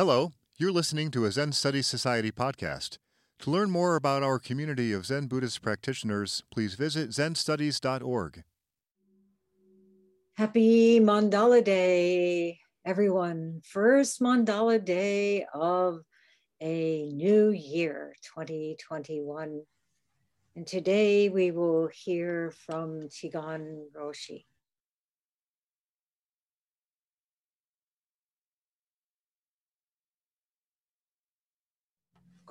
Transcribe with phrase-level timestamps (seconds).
[0.00, 2.96] Hello, you're listening to a Zen Studies Society podcast.
[3.40, 8.42] To learn more about our community of Zen Buddhist practitioners, please visit zenstudies.org.
[10.38, 13.60] Happy Mandala Day, everyone.
[13.62, 16.00] First Mandala Day of
[16.62, 19.60] a new year, 2021.
[20.56, 24.46] And today we will hear from Chigan Roshi.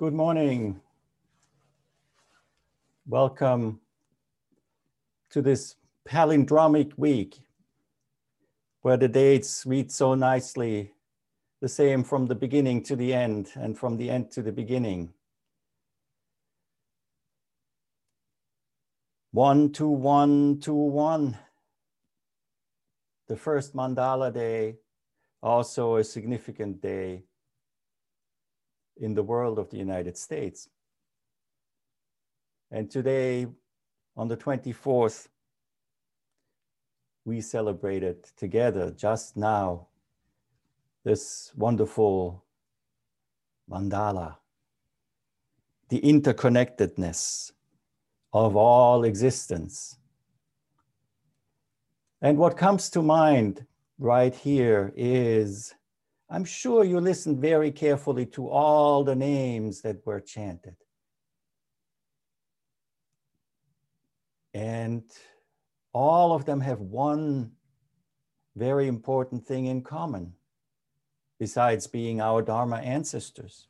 [0.00, 0.80] Good morning.
[3.06, 3.80] Welcome
[5.28, 5.76] to this
[6.08, 7.38] palindromic week
[8.80, 10.94] where the dates read so nicely,
[11.60, 15.12] the same from the beginning to the end and from the end to the beginning.
[19.32, 21.36] One, two, one, two, one.
[23.28, 24.76] The first mandala day,
[25.42, 27.24] also a significant day
[29.00, 30.68] in the world of the United States.
[32.70, 33.46] And today,
[34.16, 35.28] on the 24th,
[37.24, 39.88] we celebrated together just now
[41.04, 42.44] this wonderful
[43.70, 44.36] mandala,
[45.88, 47.52] the interconnectedness
[48.32, 49.96] of all existence.
[52.22, 53.66] And what comes to mind
[53.98, 55.74] right here is
[56.30, 60.76] I'm sure you listened very carefully to all the names that were chanted.
[64.54, 65.02] And
[65.92, 67.52] all of them have one
[68.54, 70.34] very important thing in common,
[71.40, 73.66] besides being our Dharma ancestors.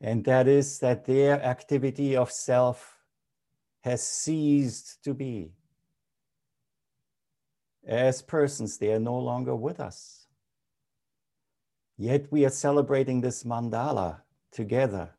[0.00, 2.98] And that is that their activity of self
[3.80, 5.50] has ceased to be.
[7.86, 10.19] As persons, they are no longer with us.
[12.00, 15.10] Yet we are celebrating this mandala together.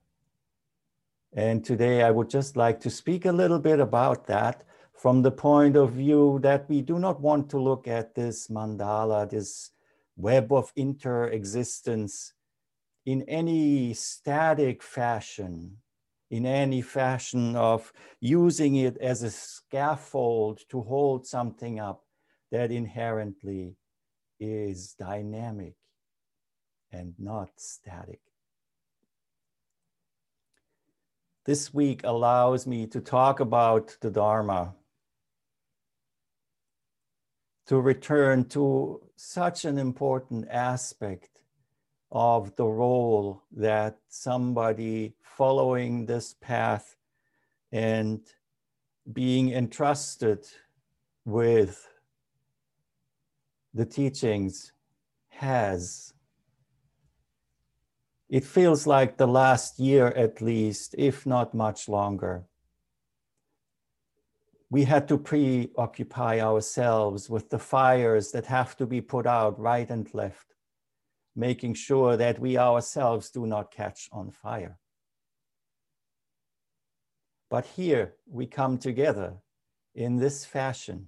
[1.31, 5.29] And today I would just like to speak a little bit about that from the
[5.29, 9.69] point of view that we do not want to look at this mandala, this
[10.17, 12.33] web of inter-existence
[13.05, 15.77] in any static fashion,
[16.31, 22.05] in any fashion of using it as a scaffold to hold something up
[22.51, 23.75] that inherently
[24.39, 25.75] is dynamic
[26.91, 28.19] and not static.
[31.45, 34.75] This week allows me to talk about the Dharma,
[37.67, 41.41] to return to such an important aspect
[42.11, 46.95] of the role that somebody following this path
[47.71, 48.19] and
[49.11, 50.45] being entrusted
[51.25, 51.87] with
[53.73, 54.73] the teachings
[55.29, 56.13] has
[58.31, 62.45] it feels like the last year at least, if not much longer.
[64.69, 69.89] We had to preoccupy ourselves with the fires that have to be put out right
[69.89, 70.55] and left,
[71.35, 74.77] making sure that we ourselves do not catch on fire.
[77.49, 79.33] But here we come together
[79.93, 81.07] in this fashion,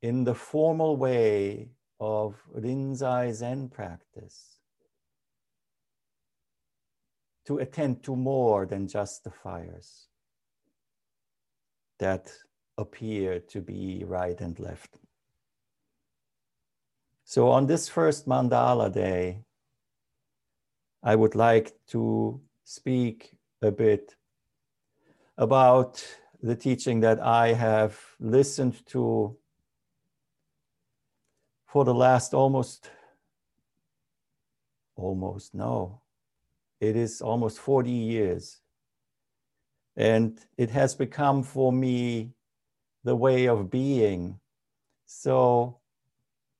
[0.00, 4.57] in the formal way of Rinzai Zen practice
[7.48, 10.08] to attend to more than just the fires
[11.98, 12.30] that
[12.76, 14.98] appear to be right and left.
[17.24, 19.44] So on this first mandala day,
[21.02, 23.32] I would like to speak
[23.62, 24.14] a bit
[25.38, 26.06] about
[26.42, 29.38] the teaching that I have listened to
[31.66, 32.90] for the last almost,
[34.96, 36.02] almost no,
[36.80, 38.60] it is almost 40 years.
[39.96, 42.32] And it has become for me
[43.04, 44.38] the way of being.
[45.06, 45.78] So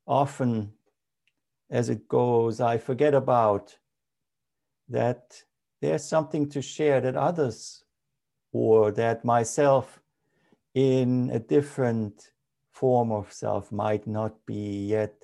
[0.07, 0.73] often
[1.71, 3.77] as it goes, I forget about
[4.89, 5.43] that
[5.81, 7.85] there's something to share that others
[8.53, 10.01] or that myself
[10.75, 12.33] in a different
[12.71, 15.15] form of self might not be yet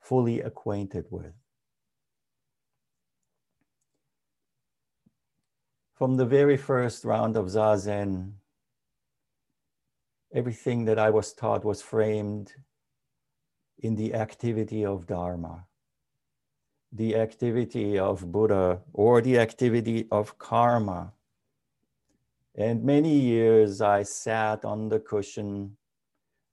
[0.00, 1.39] fully acquainted with.
[6.00, 8.32] From the very first round of Zazen,
[10.32, 12.54] everything that I was taught was framed
[13.80, 15.66] in the activity of Dharma,
[16.90, 21.12] the activity of Buddha, or the activity of karma.
[22.54, 25.76] And many years I sat on the cushion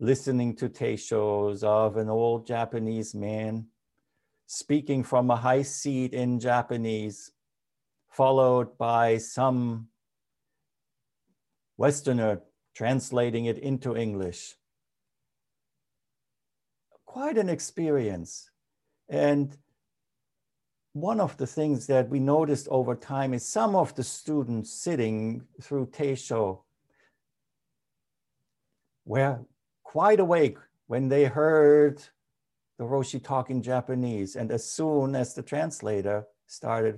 [0.02, 3.68] listening to teishos of an old Japanese man
[4.46, 7.32] speaking from a high seat in Japanese,
[8.18, 9.88] followed by some
[11.78, 12.42] Westerner
[12.76, 14.56] translating it into English.
[17.06, 18.50] Quite an experience.
[19.08, 19.56] And
[20.94, 25.44] one of the things that we noticed over time is some of the students sitting
[25.62, 26.62] through Teisho
[29.06, 29.42] were
[29.84, 32.02] quite awake when they heard
[32.80, 34.36] the Roshi talk in Japanese.
[34.36, 36.98] And as soon as the translator started,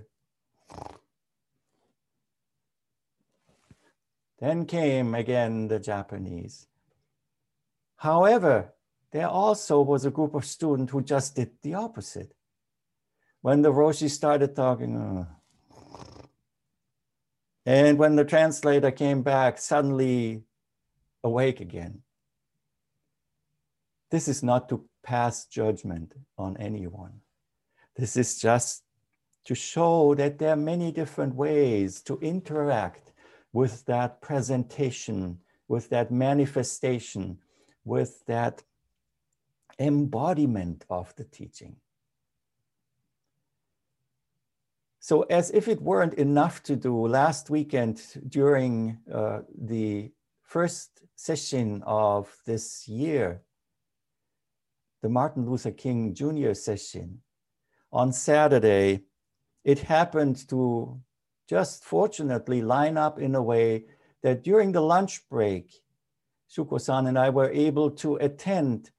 [4.39, 6.67] then came again the Japanese.
[7.97, 8.73] However,
[9.11, 12.33] there also was a group of students who just did the opposite.
[13.41, 15.27] When the Roshi started talking,
[17.65, 20.43] and when the translator came back, suddenly
[21.23, 22.01] awake again.
[24.11, 27.21] This is not to pass judgment on anyone.
[27.95, 28.83] This is just
[29.45, 33.11] to show that there are many different ways to interact
[33.53, 37.37] with that presentation, with that manifestation,
[37.83, 38.63] with that
[39.79, 41.77] embodiment of the teaching.
[44.99, 50.11] So, as if it weren't enough to do, last weekend during uh, the
[50.41, 53.41] first session of this year,
[55.01, 56.53] the Martin Luther King Jr.
[56.53, 57.21] session.
[57.91, 59.03] On Saturday,
[59.63, 60.99] it happened to
[61.49, 63.83] just fortunately line up in a way
[64.21, 65.81] that during the lunch break,
[66.55, 68.91] Shuko-san and I were able to attend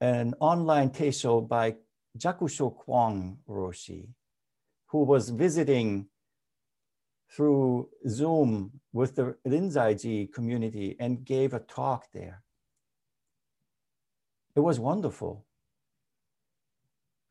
[0.00, 1.74] an online teisho by
[2.16, 4.08] Jakusho Kwong Roshi,
[4.86, 6.06] who was visiting
[7.28, 12.42] through Zoom with the Rinzai community and gave a talk there.
[14.54, 15.44] It was wonderful.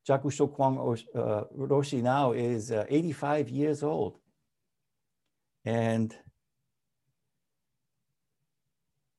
[0.08, 0.78] Jakusho Kwong
[1.16, 4.20] Roshi now is uh, 85 years old.
[5.66, 6.16] And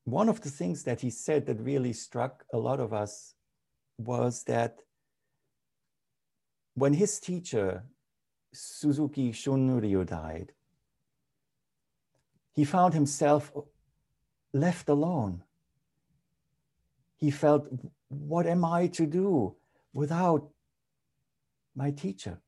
[0.04, 3.34] one of the things that he said that really struck a lot of us
[3.98, 4.80] was that
[6.74, 7.84] when his teacher,
[8.52, 10.52] Suzuki Shunryu, died,
[12.52, 13.52] he found himself
[14.52, 15.44] left alone
[17.20, 17.68] he felt,
[18.08, 19.54] what am I to do
[19.92, 20.48] without
[21.76, 22.40] my teacher?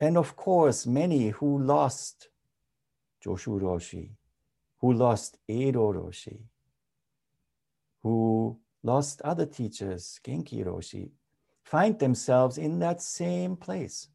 [0.00, 2.28] And of course, many who lost
[3.24, 4.10] Joshu Roshi,
[4.78, 6.40] who lost Eido Roshi,
[8.02, 11.10] who lost other teachers, Genki Roshi,
[11.64, 14.08] find themselves in that same place.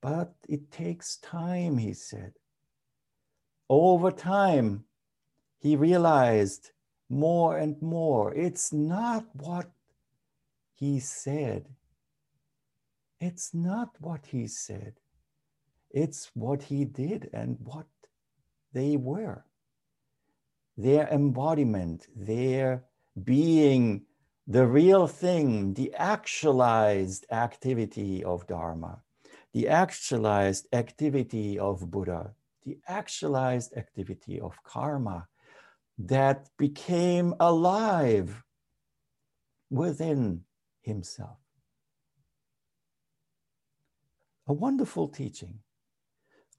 [0.00, 2.32] But it takes time, he said.
[3.68, 4.84] Over time,
[5.58, 6.70] he realized
[7.08, 8.34] more and more.
[8.34, 9.70] It's not what
[10.74, 11.68] he said.
[13.20, 14.94] It's not what he said.
[15.90, 17.86] It's what he did and what
[18.72, 19.44] they were.
[20.76, 22.84] Their embodiment, their
[23.22, 24.02] being
[24.46, 29.02] the real thing, the actualized activity of Dharma,
[29.52, 32.34] the actualized activity of Buddha,
[32.64, 35.26] the actualized activity of karma,
[35.98, 38.42] that became alive
[39.70, 40.42] within
[40.82, 41.38] himself.
[44.46, 45.60] A wonderful teaching,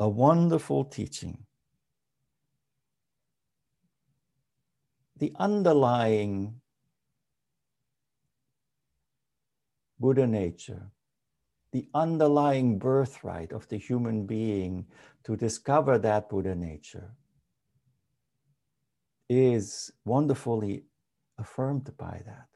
[0.01, 1.45] a wonderful teaching.
[5.17, 6.55] The underlying
[9.99, 10.89] Buddha nature,
[11.71, 14.87] the underlying birthright of the human being
[15.23, 17.11] to discover that Buddha nature
[19.29, 20.85] is wonderfully
[21.37, 22.47] affirmed by that.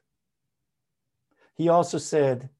[1.54, 2.50] He also said,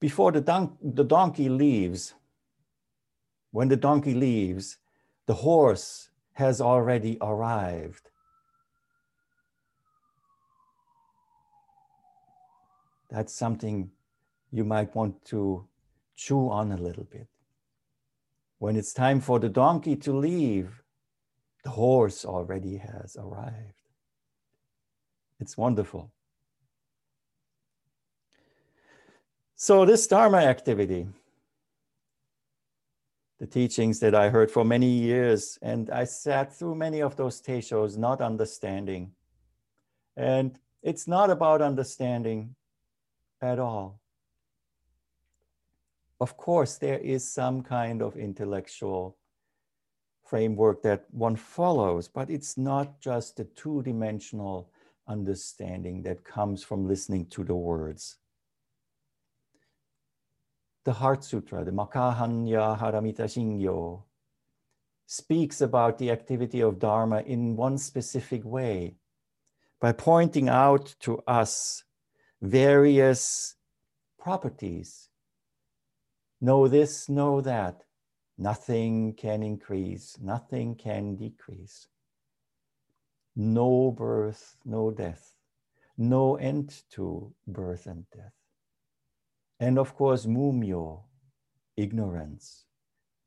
[0.00, 2.14] before the, don- the donkey leaves,
[3.50, 4.76] when the donkey leaves,
[5.26, 8.10] the horse has already arrived.
[13.10, 13.90] That's something
[14.50, 15.66] you might want to
[16.16, 17.28] chew on a little bit.
[18.58, 20.82] When it's time for the donkey to leave,
[21.64, 23.74] the horse already has arrived.
[25.40, 26.12] It's wonderful.
[29.58, 31.06] So, this Dharma activity,
[33.38, 37.40] the teachings that I heard for many years, and I sat through many of those
[37.40, 39.12] teishos not understanding.
[40.14, 42.54] And it's not about understanding
[43.40, 43.98] at all.
[46.20, 49.16] Of course, there is some kind of intellectual
[50.22, 54.70] framework that one follows, but it's not just a two dimensional
[55.08, 58.18] understanding that comes from listening to the words.
[60.86, 64.04] The Heart Sutra, the Maka Hannya Haramita Shingyo,
[65.04, 68.94] speaks about the activity of Dharma in one specific way
[69.80, 71.82] by pointing out to us
[72.40, 73.56] various
[74.16, 75.08] properties.
[76.40, 77.82] Know this, know that.
[78.38, 81.88] Nothing can increase, nothing can decrease.
[83.34, 85.34] No birth, no death,
[85.98, 88.45] no end to birth and death.
[89.58, 91.02] And of course, mumyo,
[91.76, 92.64] ignorance.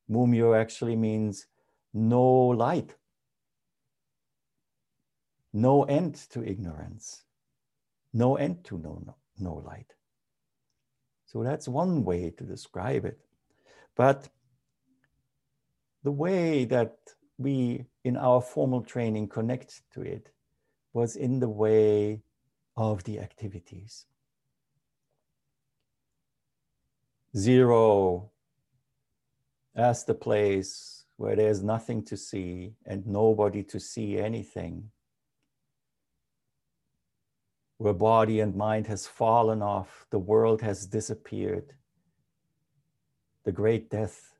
[0.09, 1.47] Mumyo actually means
[1.93, 2.95] no light,
[5.53, 7.23] no end to ignorance,
[8.13, 9.93] no end to no, no, no light.
[11.25, 13.19] So that's one way to describe it.
[13.95, 14.29] But
[16.03, 16.97] the way that
[17.37, 20.31] we, in our formal training, connect to it
[20.93, 22.21] was in the way
[22.75, 24.05] of the activities.
[27.35, 28.31] Zero
[29.75, 34.89] as the place where there's nothing to see and nobody to see anything,
[37.77, 41.73] where body and mind has fallen off, the world has disappeared,
[43.43, 44.33] the great death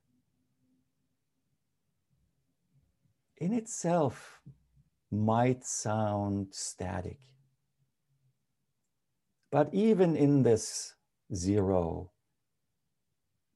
[3.37, 4.41] in itself
[5.11, 7.19] might sound static.
[9.51, 10.95] But even in this
[11.33, 12.11] zero,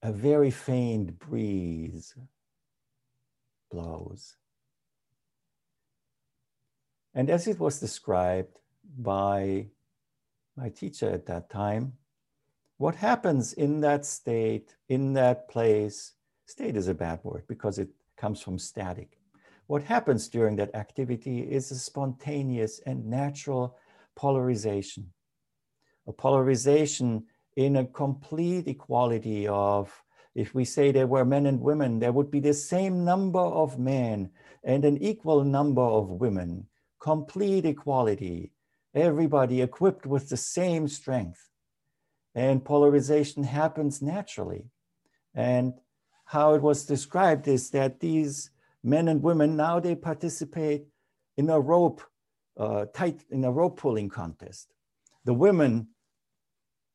[0.03, 2.13] a very faint breeze
[3.71, 4.35] blows.
[7.15, 8.59] And as it was described
[8.97, 9.67] by
[10.57, 11.93] my teacher at that time,
[12.77, 16.13] what happens in that state, in that place,
[16.47, 19.17] state is a bad word because it comes from static.
[19.67, 23.77] What happens during that activity is a spontaneous and natural
[24.15, 25.13] polarization.
[26.07, 27.23] A polarization
[27.55, 30.03] in a complete equality of,
[30.35, 33.77] if we say there were men and women, there would be the same number of
[33.77, 34.31] men
[34.63, 36.67] and an equal number of women,
[36.99, 38.51] complete equality,
[38.95, 41.49] everybody equipped with the same strength.
[42.35, 44.65] And polarization happens naturally.
[45.35, 45.73] And
[46.25, 48.49] how it was described is that these
[48.83, 50.85] men and women now they participate
[51.37, 52.01] in a rope
[52.57, 54.73] uh, tight in a rope pulling contest.
[55.25, 55.87] The women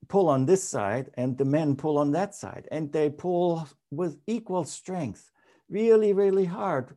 [0.06, 4.18] pull on this side and the men pull on that side, and they pull with
[4.26, 5.30] equal strength,
[5.68, 6.96] really, really hard,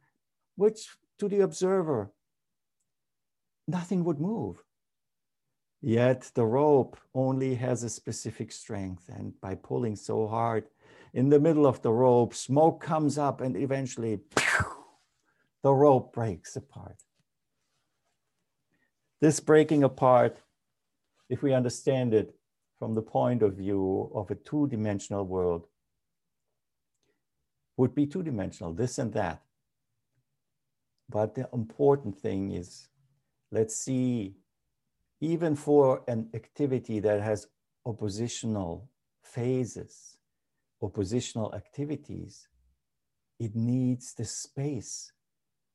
[0.56, 0.90] which
[1.20, 2.12] to the observer,
[3.68, 4.64] nothing would move.
[5.82, 10.66] Yet the rope only has a specific strength, and by pulling so hard,
[11.14, 14.20] in the middle of the rope, smoke comes up and eventually
[15.64, 16.98] the rope breaks apart.
[19.20, 20.38] This breaking apart,
[21.30, 22.34] if we understand it
[22.82, 25.68] from the point of view of a two dimensional world,
[27.78, 29.44] would be two dimensional, this and that.
[31.08, 32.88] But the important thing is
[33.52, 34.34] let's see,
[35.20, 37.46] even for an activity that has
[37.86, 38.90] oppositional
[39.22, 40.18] phases,
[40.82, 42.48] oppositional activities,
[43.38, 45.12] it needs the space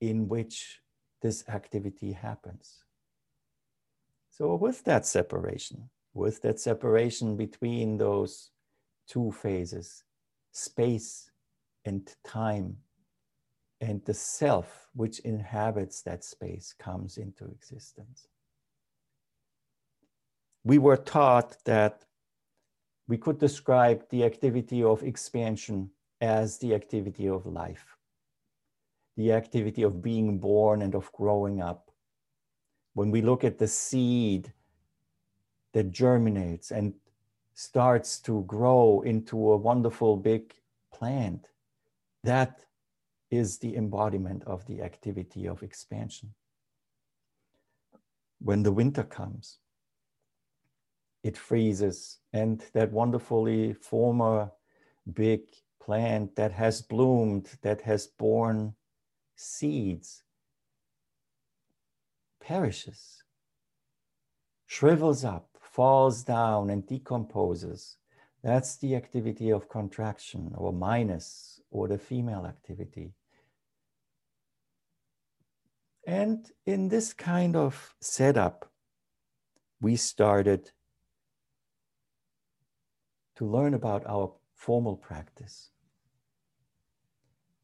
[0.01, 0.81] in which
[1.23, 2.83] this activity happens.
[4.29, 8.51] So, with that separation, with that separation between those
[9.07, 10.03] two phases,
[10.53, 11.31] space
[11.85, 12.77] and time,
[13.81, 18.29] and the self which inhabits that space comes into existence.
[20.65, 22.05] We were taught that
[23.07, 27.97] we could describe the activity of expansion as the activity of life
[29.17, 31.91] the activity of being born and of growing up.
[32.95, 34.53] When we look at the seed
[35.77, 36.95] that germinates and
[37.53, 40.55] starts to grow into a wonderful big
[40.91, 41.49] plant,
[42.25, 42.65] that
[43.31, 46.33] is the embodiment of the activity of expansion.
[48.39, 49.59] When the winter comes,
[51.23, 54.51] it freezes, and that wonderfully former
[55.13, 55.43] big
[55.79, 58.75] plant that has bloomed, that has borne
[59.35, 60.23] seeds,
[62.41, 63.23] perishes,
[64.67, 67.99] shrivels up, falls down, and decomposes.
[68.43, 73.13] That's the activity of contraction or minus or the female activity.
[76.07, 78.71] And in this kind of setup,
[79.81, 80.71] we started
[83.37, 85.71] to learn about our formal practice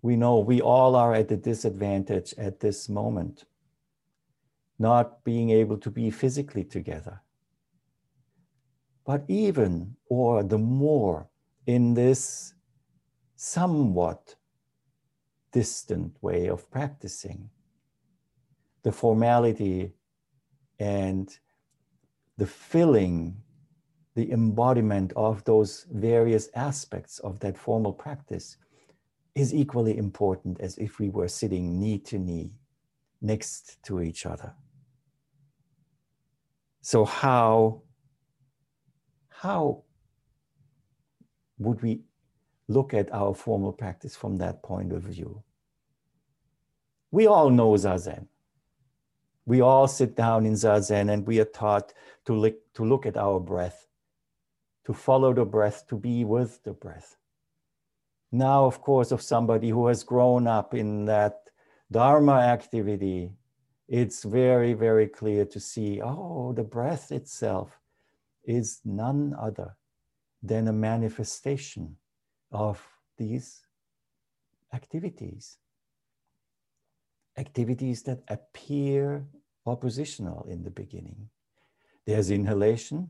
[0.03, 3.45] we know we all are at a disadvantage at this moment.
[4.79, 7.22] not being able to be physically together.
[9.05, 11.29] But even or the more
[11.67, 12.55] in this
[13.37, 14.37] somewhat
[15.53, 17.51] distant way of practicing,
[18.83, 19.93] the formality
[20.79, 21.37] and
[22.37, 23.37] the filling,
[24.15, 28.57] the embodiment of those various aspects of that formal practice
[29.35, 32.53] is equally important as if we were sitting knee to knee
[33.21, 34.55] next to each other.
[36.83, 37.83] So how
[39.43, 39.83] how
[41.59, 42.01] would we
[42.69, 45.43] look at our formal practice from that point of view?
[47.11, 48.29] We all know Zazen.
[49.45, 51.93] We all sit down in Zazen and we are taught
[52.27, 53.89] to look, to look at our breath,
[54.87, 57.17] to follow the breath, to be with the breath.
[58.31, 61.51] Now, of course, of somebody who has grown up in that
[61.91, 63.33] Dharma activity,
[63.89, 67.82] it's very, very clear to see oh, the breath itself
[68.45, 69.77] is none other
[70.43, 71.97] than a manifestation
[72.51, 72.85] of
[73.17, 73.67] these
[74.75, 75.59] activities.
[77.39, 79.27] Activities that appear
[79.65, 81.29] oppositional in the beginning.
[82.05, 83.09] There's inhalation,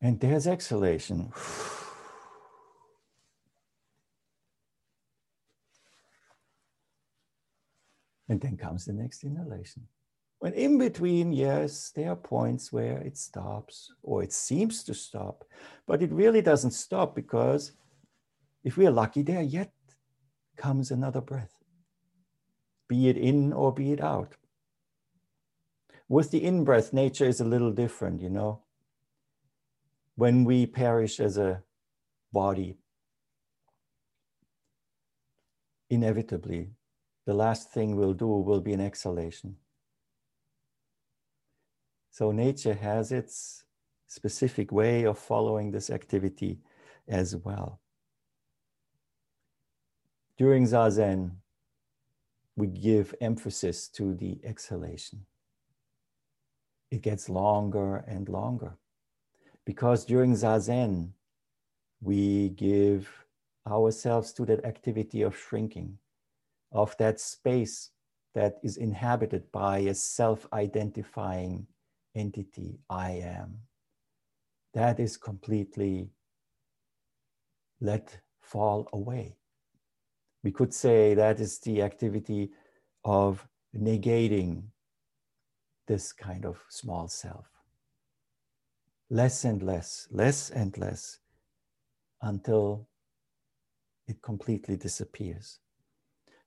[0.00, 1.32] and there's exhalation.
[8.28, 9.88] And then comes the next inhalation.
[10.44, 15.42] When in between, yes, there are points where it stops or it seems to stop,
[15.86, 17.72] but it really doesn't stop because
[18.62, 19.72] if we are lucky, there yet
[20.58, 21.64] comes another breath,
[22.90, 24.36] be it in or be it out.
[26.10, 28.64] With the in breath, nature is a little different, you know.
[30.14, 31.62] When we perish as a
[32.34, 32.76] body,
[35.88, 36.72] inevitably
[37.24, 39.56] the last thing we'll do will be an exhalation.
[42.14, 43.64] So nature has its
[44.06, 46.60] specific way of following this activity
[47.08, 47.80] as well.
[50.38, 51.32] During Zazen,
[52.54, 55.26] we give emphasis to the exhalation.
[56.92, 58.78] It gets longer and longer
[59.64, 61.08] because during Zazen,
[62.00, 63.10] we give
[63.66, 65.98] ourselves to that activity of shrinking
[66.70, 67.90] of that space
[68.34, 71.66] that is inhabited by a self identifying
[72.14, 73.58] entity, I am.
[74.72, 76.10] That is completely
[77.80, 79.36] let fall away.
[80.42, 82.50] We could say that is the activity
[83.04, 83.46] of
[83.76, 84.64] negating
[85.86, 87.46] this kind of small self.
[89.10, 91.18] Less and less, less and less,
[92.22, 92.88] until
[94.06, 95.58] it completely disappears.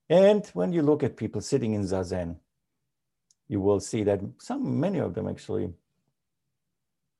[0.09, 2.37] And when you look at people sitting in zazen,
[3.47, 5.69] you will see that some, many of them actually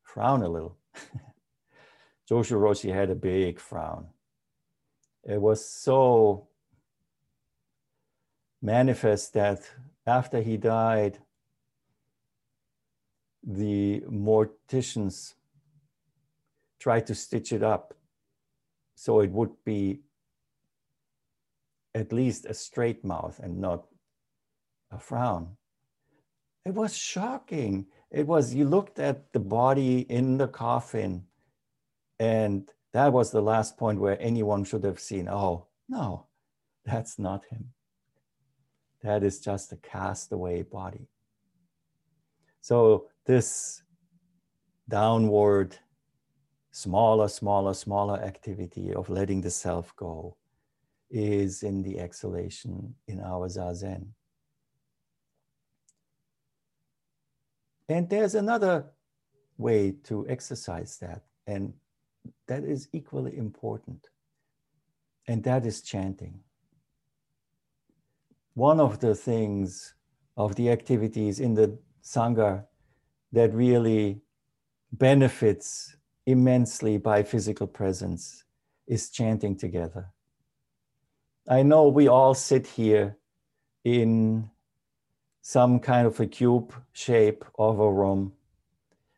[0.04, 0.78] frown a little.
[2.30, 4.08] Joshu Roshi had a big frown.
[5.24, 6.48] It was so
[8.62, 9.70] manifest that
[10.06, 11.20] after he died,
[13.44, 15.36] the morticians
[16.80, 17.94] tried to stitch it up
[18.96, 20.02] so it would be
[21.94, 23.86] at least a straight mouth and not
[24.92, 25.56] a frown.
[26.68, 27.86] It was shocking.
[28.12, 31.24] It was, you looked at the body in the coffin,
[32.20, 36.26] and that was the last point where anyone should have seen, oh, no,
[36.84, 37.70] that's not him.
[39.02, 41.08] That is just a castaway body.
[42.60, 43.84] So, this
[44.90, 45.78] downward,
[46.72, 50.36] smaller, smaller, smaller activity of letting the self go
[51.10, 54.08] is in the exhalation in our zazen.
[57.90, 58.86] And there's another
[59.58, 61.74] way to exercise that, and
[62.48, 64.08] that is equally important,
[65.28, 66.42] and that is chanting.
[68.54, 69.94] One of the things
[70.36, 72.66] of the activities in the Sangha
[73.32, 74.22] that really
[74.92, 75.96] benefits
[76.26, 78.44] immensely by physical presence
[78.88, 80.12] is chanting together.
[81.50, 83.18] I know we all sit here
[83.84, 84.50] in
[85.48, 88.34] some kind of a cube shape of a room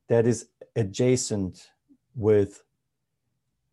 [0.09, 1.71] that is adjacent
[2.13, 2.63] with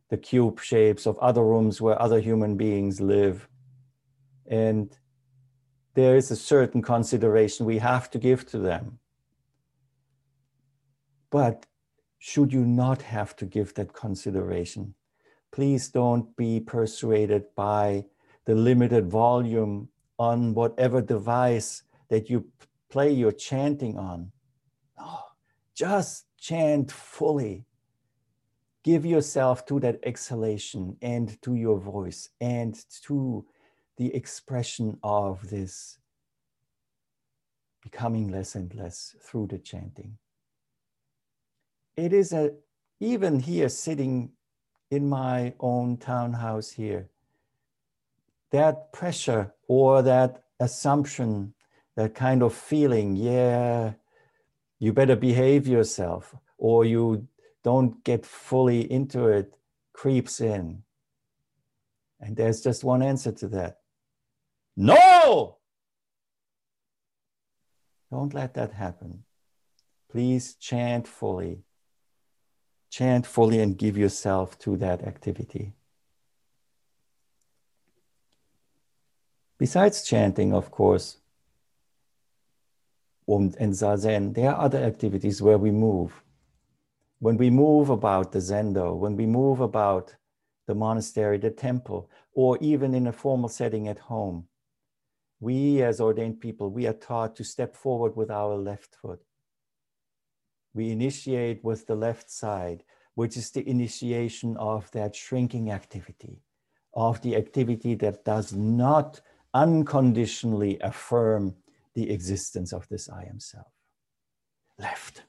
[0.08, 3.46] the cube shapes of other rooms where other human beings live.
[4.46, 4.96] And
[5.92, 9.00] there is a certain consideration we have to give to them.
[11.28, 11.66] But
[12.16, 14.94] should you not have to give that consideration,
[15.52, 18.06] please don't be persuaded by
[18.46, 22.46] the limited volume on whatever device that you
[22.90, 24.32] play your chanting on.
[24.98, 25.18] No,
[25.74, 27.66] just chant fully.
[28.84, 33.44] Give yourself to that exhalation and to your voice and to
[33.96, 35.98] the expression of this
[37.82, 40.18] becoming less and less through the chanting.
[41.96, 42.52] It is a,
[43.00, 44.32] even here sitting
[44.90, 47.08] in my own townhouse here,
[48.50, 51.54] that pressure or that assumption,
[51.96, 53.94] that kind of feeling, yeah,
[54.78, 57.26] you better behave yourself or you
[57.64, 59.54] don't get fully into it,
[59.92, 60.82] creeps in.
[62.20, 63.78] And there's just one answer to that
[64.76, 65.56] no!
[68.10, 69.24] Don't let that happen.
[70.10, 71.62] Please chant fully.
[72.90, 75.72] Chant fully and give yourself to that activity.
[79.58, 81.16] Besides chanting, of course,
[83.28, 86.22] Um, and, and Zazen, there are other activities where we move.
[87.18, 90.14] When we move about the Zendo, when we move about
[90.66, 94.46] the monastery, the temple, or even in a formal setting at home,
[95.40, 99.22] we as ordained people, we are taught to step forward with our left foot.
[100.74, 102.84] We initiate with the left side,
[103.14, 106.42] which is the initiation of that shrinking activity,
[106.94, 109.20] of the activity that does not
[109.54, 111.54] unconditionally affirm
[111.96, 113.72] the existence of this I am self.
[114.78, 115.22] Left.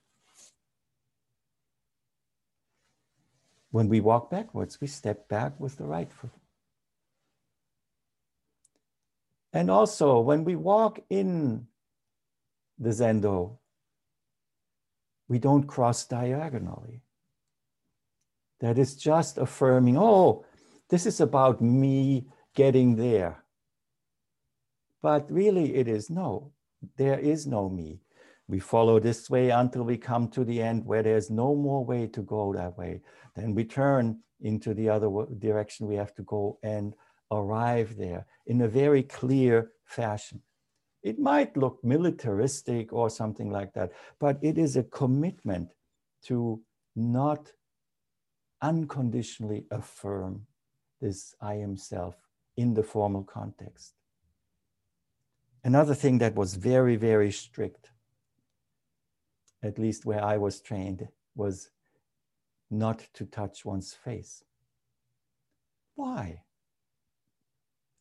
[3.71, 6.31] When we walk backwards, we step back with the right foot.
[9.53, 11.67] And also, when we walk in
[12.77, 13.57] the Zendo,
[15.29, 17.01] we don't cross diagonally.
[18.59, 20.43] That is just affirming, oh,
[20.89, 23.43] this is about me getting there.
[25.01, 26.51] But really, it is no,
[26.97, 27.99] there is no me.
[28.47, 32.07] We follow this way until we come to the end where there's no more way
[32.07, 33.01] to go that way.
[33.35, 35.09] Then we turn into the other
[35.39, 36.93] direction we have to go and
[37.31, 40.41] arrive there in a very clear fashion.
[41.03, 45.73] It might look militaristic or something like that, but it is a commitment
[46.23, 46.61] to
[46.95, 47.51] not
[48.61, 50.45] unconditionally affirm
[50.99, 52.15] this I am self
[52.55, 53.93] in the formal context.
[55.67, 57.89] Another thing that was very, very strict,
[59.61, 61.71] at least where I was trained, was
[62.71, 64.45] not to touch one's face.
[65.95, 66.43] Why?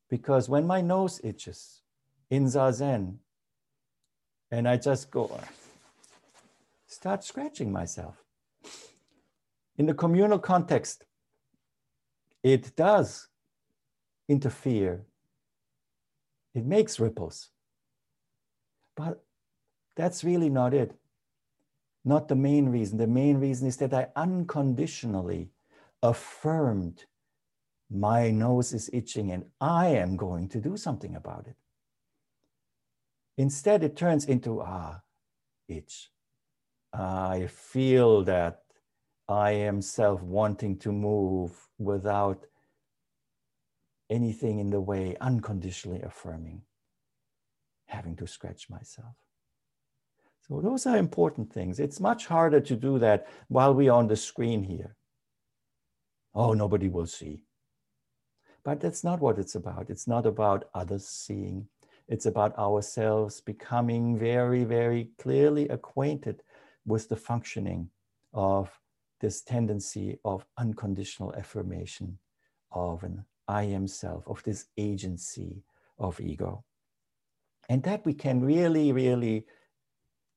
[0.09, 1.83] Because when my nose itches
[2.31, 3.17] in Zazen,
[4.53, 5.41] and I just go,
[6.87, 8.23] start scratching myself.
[9.77, 11.05] In the communal context,
[12.45, 13.27] it does
[14.29, 15.05] interfere.
[16.55, 17.51] It makes ripples.
[18.97, 19.23] But
[19.95, 20.95] that's really not it.
[22.05, 22.99] Not the main reason.
[22.99, 25.51] The main reason is that I unconditionally
[26.03, 27.05] affirmed
[27.91, 31.57] my nose is itching and I am going to do something about it.
[33.39, 35.03] Instead, it turns into ah,
[35.69, 36.11] itch.
[36.93, 38.63] I feel that
[39.29, 42.47] I am self wanting to move without
[44.09, 46.63] anything in the way, unconditionally affirming,
[47.97, 49.15] having to scratch myself.
[50.43, 51.81] So, those are important things.
[51.81, 54.97] It's much harder to do that while we're on the screen here.
[56.35, 57.41] Oh, nobody will see.
[58.65, 59.91] But that's not what it's about.
[59.91, 61.69] It's not about others seeing.
[62.09, 66.43] It's about ourselves becoming very, very clearly acquainted
[66.85, 67.91] with the functioning
[68.33, 68.71] of
[69.21, 72.19] this tendency of unconditional affirmation
[72.71, 75.63] of an I am self, of this agency
[75.99, 76.65] of ego.
[77.69, 79.47] And that we can really, really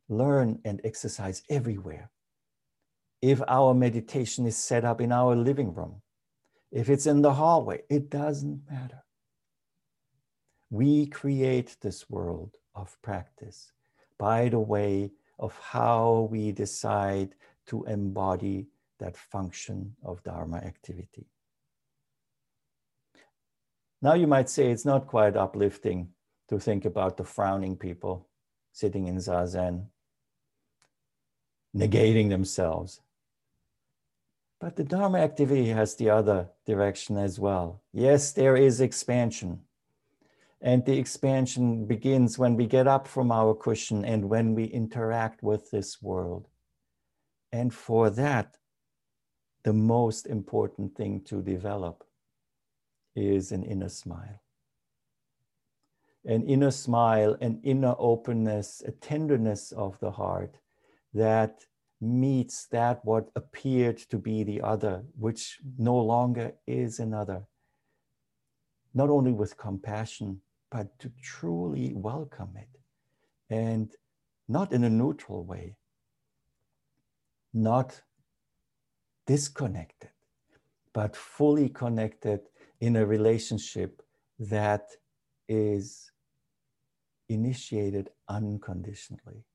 [0.08, 2.10] learn and exercise everywhere.
[3.22, 6.02] If our meditation is set up in our living room,
[6.72, 9.04] if it's in the hallway, it doesn't matter.
[10.70, 13.72] We create this world of practice
[14.18, 17.36] by the way of how we decide
[17.68, 18.68] to embody
[19.00, 21.28] that function of Dharma activity.
[24.02, 26.10] Now, you might say it's not quite uplifting
[26.50, 28.28] to think about the frowning people
[28.72, 29.86] sitting in Zazen,
[31.76, 33.02] negating themselves.
[34.60, 37.82] But the Dharma activity has the other direction as well.
[37.94, 39.62] Yes, there is expansion.
[40.62, 45.42] And the expansion begins when we get up from our cushion and when we interact
[45.42, 46.50] with this world.
[47.54, 48.58] And for that,
[49.64, 52.04] the most important thing to develop
[53.16, 54.42] is an inner smile.
[56.30, 60.56] An inner smile, an inner openness, a tenderness of the heart
[61.12, 61.66] that
[62.00, 67.42] meets that what appeared to be the other, which no longer is another.
[68.94, 72.70] Not only with compassion, but to truly welcome it
[73.50, 73.92] and
[74.48, 75.78] not in a neutral way,
[77.56, 78.00] not
[79.26, 80.12] disconnected,
[80.94, 82.42] but fully connected
[82.80, 84.04] in a relationship
[84.38, 84.92] that
[85.48, 86.12] is
[87.30, 89.46] initiated unconditionally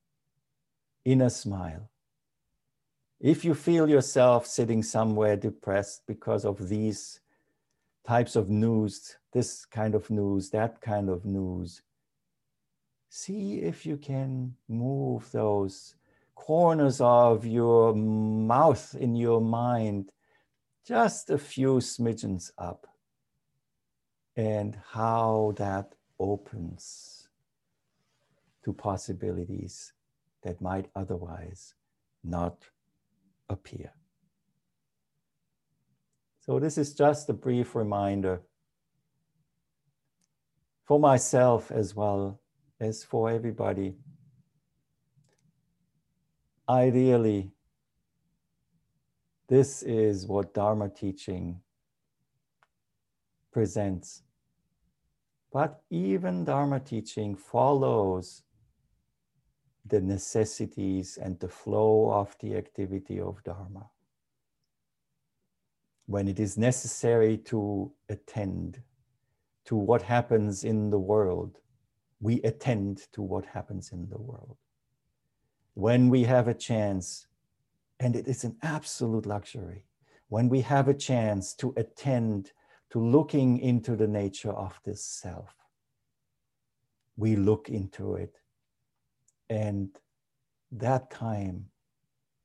[1.05, 1.91] in a smile.
[3.21, 7.21] If you feel yourself sitting somewhere depressed because of these
[8.07, 11.83] types of news, this kind of news, that kind of news,
[13.09, 15.95] see if you can move those
[16.35, 20.11] corners of your mouth in your mind
[20.87, 22.87] just a few smidgens up
[24.37, 27.14] and how that opens
[28.65, 29.93] to possibilities
[30.43, 31.75] that might otherwise
[32.23, 32.65] not
[33.49, 33.93] appear.
[36.41, 38.43] So, this is just a brief reminder
[40.85, 42.41] for myself as well
[42.81, 43.95] as for everybody.
[46.69, 47.51] Ideally,
[49.49, 51.61] this is what Dharma teaching
[53.53, 54.23] presents.
[55.53, 58.43] But even Dharma teaching follows
[59.87, 63.87] the necessities and the flow of the activity of Dharma.
[66.07, 68.83] When it is necessary to attend
[69.67, 71.59] to what happens in the world,
[72.21, 74.57] we attend to what happens in the world.
[75.75, 77.27] When we have a chance,
[78.01, 79.87] and it is an absolute luxury,
[80.29, 82.53] when we have a chance to attend
[82.91, 85.55] to looking into the nature of this self,
[87.17, 88.41] we look into it
[89.49, 89.89] and
[90.73, 91.67] that time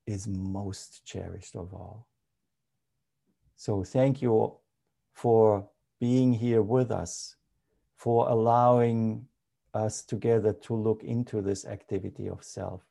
[0.06, 2.08] is most cherished of all.
[3.56, 4.58] So thank you
[5.14, 5.68] for
[6.00, 7.36] being here with us,
[7.98, 9.28] for allowing
[9.74, 12.82] us together to look into this activity of self,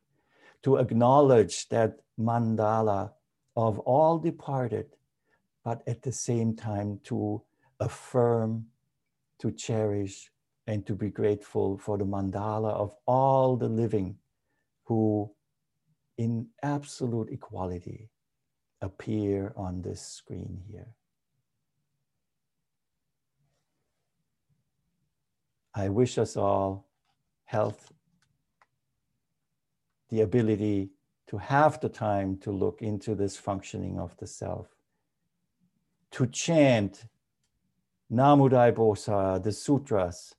[0.63, 3.13] to acknowledge that mandala
[3.57, 4.87] of all departed,
[5.65, 7.43] but at the same time to
[7.81, 8.67] affirm,
[9.41, 10.31] to cherish,
[10.69, 14.15] and to be grateful for the mandala of all the living
[14.85, 15.31] who,
[16.19, 18.11] in absolute equality,
[18.83, 20.95] appear on this screen here.
[25.75, 26.87] I wish us all
[27.47, 27.91] health,
[30.11, 30.91] the ability
[31.29, 34.67] to have the time to look into this functioning of the self,
[36.11, 37.07] to chant
[38.13, 40.35] Namudai Bosa, the sutras,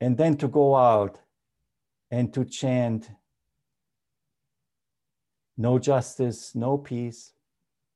[0.00, 1.18] and then to go out
[2.10, 3.10] and to chant
[5.56, 7.32] no justice, no peace,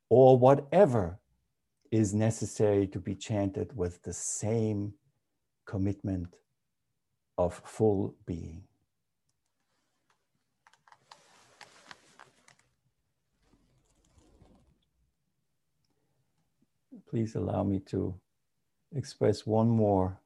[0.09, 1.19] or whatever
[1.91, 4.95] is necessary to be chanted with the same
[5.67, 6.37] commitment
[7.37, 8.63] of full being.
[17.09, 18.15] Please allow me to
[18.95, 20.21] express one more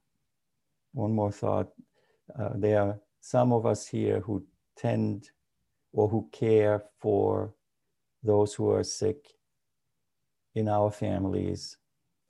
[0.95, 1.69] one more thought.
[2.39, 4.45] Uh, there are some of us here who
[4.77, 5.31] tend
[5.93, 7.53] or who care for
[8.23, 9.35] those who are sick
[10.55, 11.77] in our families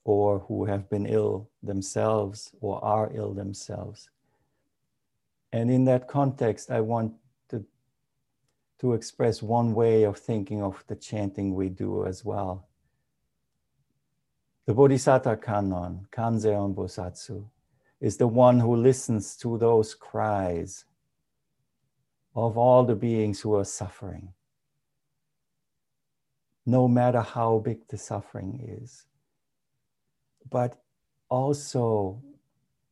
[0.04, 4.10] or who have been ill themselves or are ill themselves.
[5.52, 7.14] And in that context, I want
[7.50, 7.64] to,
[8.80, 12.66] to express one way of thinking of the chanting we do as well.
[14.66, 17.44] The Bodhisattva Kannon, Kanzeon Bosatsu,
[18.04, 20.84] is the one who listens to those cries
[22.34, 24.28] of all the beings who are suffering,
[26.66, 29.06] no matter how big the suffering is.
[30.50, 30.82] But
[31.30, 32.22] also,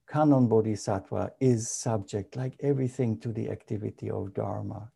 [0.09, 4.91] Kannon Bodhisattva is subject, like everything, to the activity of Dharma.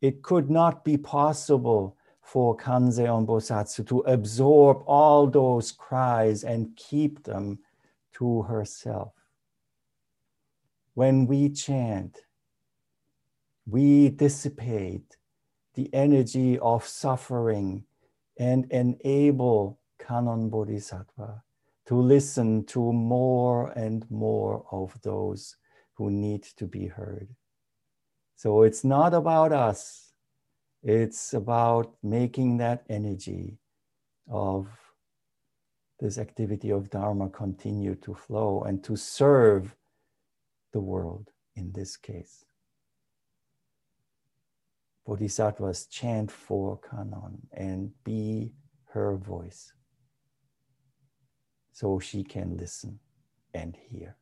[0.00, 7.24] It could not be possible for Kanzeon Bosatsu to absorb all those cries and keep
[7.24, 7.58] them
[8.18, 9.15] to herself.
[10.96, 12.24] When we chant,
[13.66, 15.18] we dissipate
[15.74, 17.84] the energy of suffering
[18.38, 21.42] and enable Kannon Bodhisattva
[21.84, 25.56] to listen to more and more of those
[25.96, 27.28] who need to be heard.
[28.36, 30.14] So it's not about us,
[30.82, 33.58] it's about making that energy
[34.30, 34.68] of
[36.00, 39.76] this activity of Dharma continue to flow and to serve
[40.76, 42.44] the world in this case.
[45.06, 48.52] Bodhisattvas chant for Kannon and be
[48.92, 49.72] her voice
[51.72, 52.98] so she can listen
[53.54, 54.16] and hear.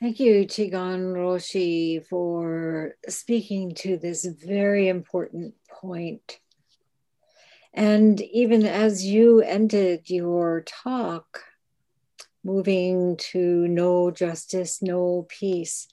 [0.00, 6.38] Thank you, Chigan Roshi, for speaking to this very important point.
[7.72, 11.44] And even as you ended your talk,
[12.42, 15.86] moving to no justice, no peace,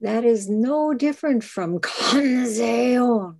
[0.00, 3.36] that is no different from Kanzeon.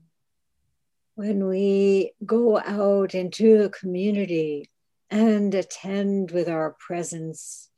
[1.15, 4.71] When we go out into the community
[5.11, 7.69] and attend with our presence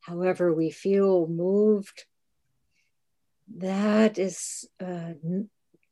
[0.00, 2.04] however we feel moved,
[3.56, 5.14] that is uh,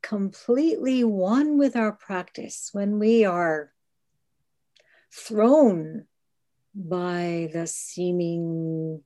[0.05, 2.69] completely one with our practice.
[2.73, 3.71] When we are
[5.11, 6.05] thrown
[6.75, 9.01] by the seeming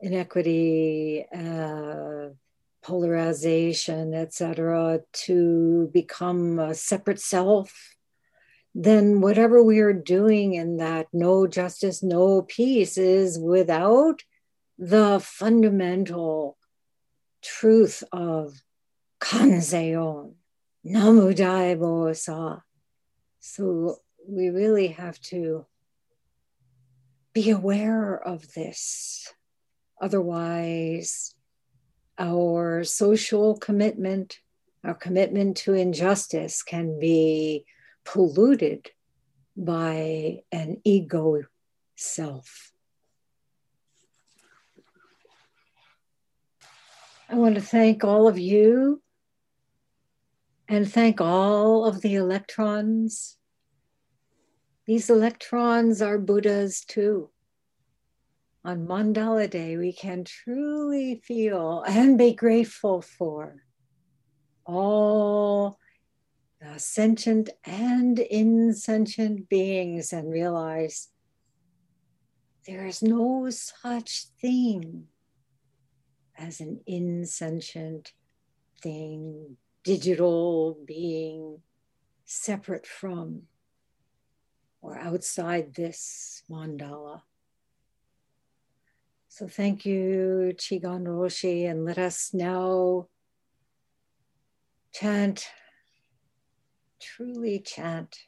[0.00, 2.28] inequity, uh,
[2.82, 7.96] polarization, etc., to become a separate self,
[8.74, 14.20] then whatever we are doing in that no justice, no peace is without
[14.76, 16.58] the fundamental
[17.40, 18.60] truth of
[19.24, 20.34] kanzeon,
[20.84, 22.60] namudai bosa.
[23.40, 23.96] So
[24.28, 25.64] we really have to
[27.32, 29.32] be aware of this.
[30.00, 31.34] Otherwise,
[32.18, 34.40] our social commitment,
[34.84, 37.64] our commitment to injustice can be
[38.04, 38.90] polluted
[39.56, 41.44] by an ego
[41.96, 42.72] self.
[47.30, 49.00] I want to thank all of you
[50.68, 53.36] and thank all of the electrons.
[54.86, 57.30] These electrons are Buddhas too.
[58.64, 63.56] On Mandala Day, we can truly feel and be grateful for
[64.64, 65.78] all
[66.60, 71.08] the sentient and insentient beings and realize
[72.66, 75.08] there is no such thing
[76.38, 78.12] as an insentient
[78.82, 81.60] thing, digital being,
[82.24, 83.42] separate from
[84.80, 87.22] or outside this mandala.
[89.28, 93.08] So thank you, Chigan Roshi, and let us now
[94.92, 95.48] chant,
[97.00, 98.18] truly chant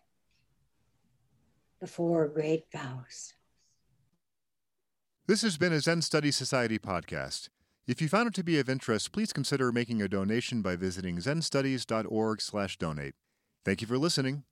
[1.80, 3.34] the four great vows.
[5.26, 7.48] This has been a Zen Studies Society podcast.
[7.86, 11.18] If you found it to be of interest, please consider making a donation by visiting
[11.18, 13.14] zenstudies.org/donate.
[13.64, 14.46] Thank you for listening.